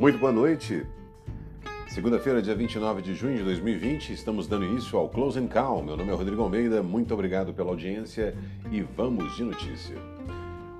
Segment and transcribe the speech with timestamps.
[0.00, 0.86] Muito boa noite.
[1.86, 5.82] Segunda-feira, dia 29 de junho de 2020, estamos dando início ao Close and Call.
[5.82, 8.34] Meu nome é Rodrigo Almeida, muito obrigado pela audiência
[8.72, 9.96] e vamos de notícia.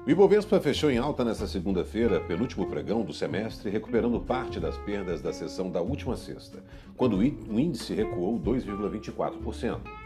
[0.06, 5.20] O Ibovespa fechou em alta nesta segunda-feira, penúltimo pregão do semestre, recuperando parte das perdas
[5.20, 6.64] da sessão da última sexta,
[6.96, 9.99] quando o índice recuou 2,24%.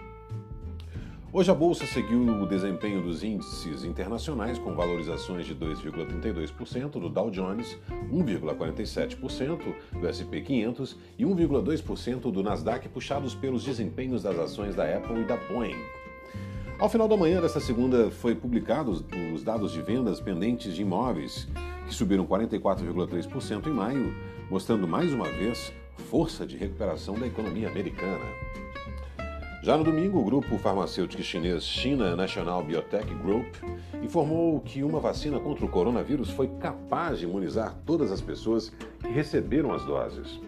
[1.36, 7.28] Hoje a bolsa seguiu o desempenho dos índices internacionais com valorizações de 2,32% do Dow
[7.28, 7.76] Jones,
[8.08, 15.22] 1,47% do S&P 500 e 1,2% do Nasdaq, puxados pelos desempenhos das ações da Apple
[15.22, 15.74] e da Boeing.
[16.78, 19.02] Ao final da manhã desta segunda foi publicados
[19.34, 21.48] os dados de vendas pendentes de imóveis,
[21.88, 24.14] que subiram 44,3% em maio,
[24.48, 25.72] mostrando mais uma vez
[26.08, 28.24] força de recuperação da economia americana.
[29.64, 33.46] Já no domingo, o grupo farmacêutico chinês China National Biotech Group
[34.02, 38.68] informou que uma vacina contra o coronavírus foi capaz de imunizar todas as pessoas
[39.00, 40.38] que receberam as doses.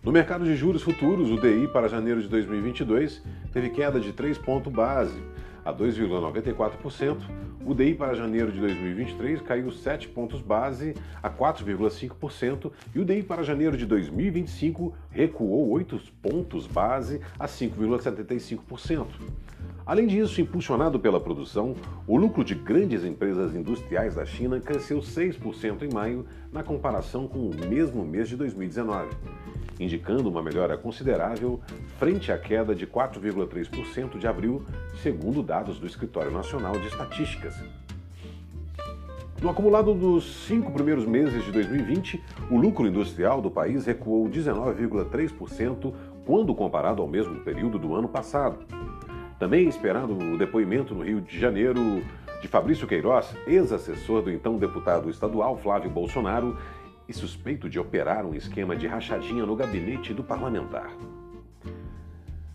[0.00, 3.20] No mercado de juros futuros, o DI para janeiro de 2022
[3.52, 5.20] teve queda de 3 pontos base,
[5.66, 7.18] a 2,94%,
[7.66, 13.24] o DI para janeiro de 2023 caiu 7 pontos base a 4,5% e o DI
[13.24, 19.06] para janeiro de 2025 recuou 8 pontos base a 5,75%.
[19.86, 21.76] Além disso, impulsionado pela produção,
[22.08, 27.38] o lucro de grandes empresas industriais da China cresceu 6% em maio na comparação com
[27.38, 29.08] o mesmo mês de 2019
[29.78, 31.60] indicando uma melhora considerável
[31.98, 34.64] frente à queda de 4,3% de abril,
[35.02, 37.54] segundo dados do Escritório Nacional de Estatísticas.
[39.42, 45.92] No acumulado dos cinco primeiros meses de 2020, o lucro industrial do país recuou 19,3%
[46.24, 48.64] quando comparado ao mesmo período do ano passado.
[49.38, 52.02] Também esperado o depoimento no Rio de Janeiro
[52.40, 56.56] de Fabrício Queiroz, ex-assessor do então deputado estadual Flávio Bolsonaro,
[57.08, 60.90] e suspeito de operar um esquema de rachadinha no gabinete do parlamentar.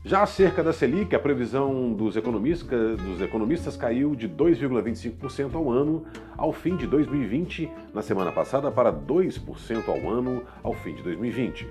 [0.03, 6.03] Já acerca da Selic, a previsão dos economistas, dos economistas caiu de 2,25% ao ano
[6.35, 11.67] ao fim de 2020, na semana passada, para 2% ao ano ao fim de 2020.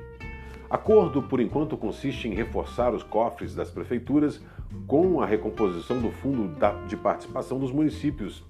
[0.71, 4.41] Acordo, por enquanto, consiste em reforçar os cofres das prefeituras
[4.87, 6.55] com a recomposição do fundo
[6.87, 8.45] de participação dos municípios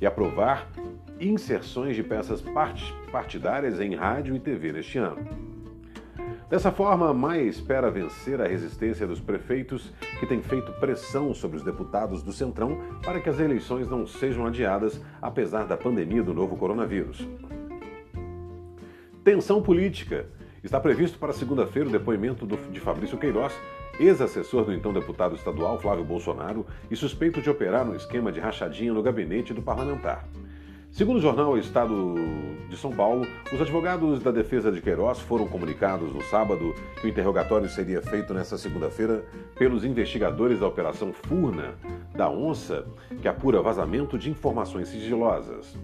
[0.00, 0.70] e aprovar
[1.20, 2.42] inserções de peças
[3.12, 5.26] partidárias em rádio e TV neste ano.
[6.48, 11.62] Dessa forma, Maia espera vencer a resistência dos prefeitos que têm feito pressão sobre os
[11.62, 16.56] deputados do Centrão para que as eleições não sejam adiadas, apesar da pandemia do novo
[16.56, 17.28] coronavírus.
[19.22, 20.37] Tensão política.
[20.62, 23.52] Está previsto para segunda-feira o depoimento de Fabrício Queiroz,
[24.00, 28.92] ex-assessor do então deputado estadual Flávio Bolsonaro e suspeito de operar um esquema de rachadinha
[28.92, 30.26] no gabinete do parlamentar.
[30.90, 32.16] Segundo o jornal Estado
[32.68, 37.10] de São Paulo, os advogados da defesa de Queiroz foram comunicados no sábado que o
[37.10, 39.24] interrogatório seria feito nesta segunda-feira
[39.56, 41.74] pelos investigadores da Operação Furna,
[42.16, 42.84] da Onça,
[43.22, 45.76] que apura vazamento de informações sigilosas.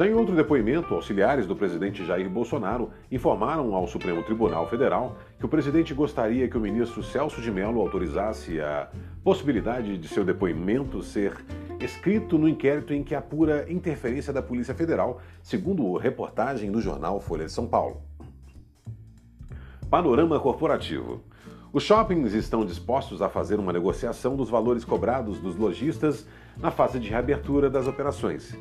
[0.00, 5.44] Já em outro depoimento, auxiliares do presidente Jair Bolsonaro informaram ao Supremo Tribunal Federal que
[5.44, 8.88] o presidente gostaria que o ministro Celso de Mello autorizasse a
[9.22, 11.36] possibilidade de seu depoimento ser
[11.78, 17.44] escrito no inquérito em que apura interferência da Polícia Federal, segundo reportagem do jornal Folha
[17.44, 18.00] de São Paulo.
[19.90, 21.20] Panorama corporativo.
[21.74, 26.98] Os shoppings estão dispostos a fazer uma negociação dos valores cobrados dos lojistas na fase
[26.98, 28.56] de reabertura das operações.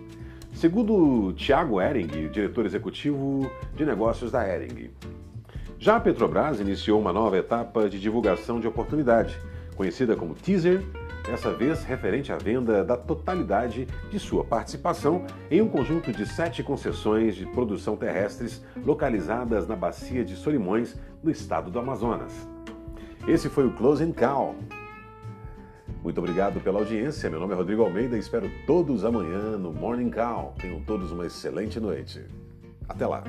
[0.60, 4.92] Segundo Tiago Ering, diretor executivo de negócios da Ering.
[5.80, 9.40] Já a Petrobras iniciou uma nova etapa de divulgação de oportunidade,
[9.78, 10.84] conhecida como teaser,
[11.26, 16.62] dessa vez referente à venda da totalidade de sua participação em um conjunto de sete
[16.62, 22.34] concessões de produção terrestres localizadas na bacia de Solimões, no estado do Amazonas.
[23.26, 24.56] Esse foi o Closing Call.
[26.04, 27.30] Muito obrigado pela audiência.
[27.30, 30.56] Meu nome é Rodrigo Almeida e espero todos amanhã no Morning Call.
[30.60, 32.26] Tenham todos uma excelente noite.
[32.88, 33.24] Até lá.